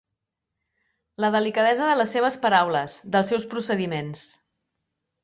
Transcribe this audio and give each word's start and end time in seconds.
La 1.25 1.29
delicadesa 1.35 1.89
de 1.89 1.97
les 1.99 2.13
seves 2.17 2.37
paraules, 2.45 2.97
dels 3.17 3.29
seus 3.33 3.47
procediments. 3.53 4.25